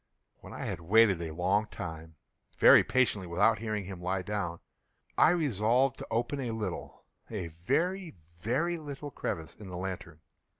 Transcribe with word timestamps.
When 0.39 0.51
I 0.51 0.63
had 0.65 0.79
waited 0.81 1.21
a 1.21 1.31
long 1.31 1.67
time, 1.67 2.15
very 2.57 2.83
patiently, 2.83 3.27
without 3.27 3.59
hearing 3.59 3.85
him 3.85 4.01
lie 4.01 4.23
down, 4.23 4.59
I 5.15 5.29
resolved 5.29 5.99
to 5.99 6.07
open 6.09 6.39
a 6.39 6.49
little—a 6.49 7.49
very, 7.49 8.15
very 8.39 8.79
little 8.79 9.11
crevice 9.11 9.55
in 9.57 9.67
the 9.67 9.77
lantern. 9.77 10.21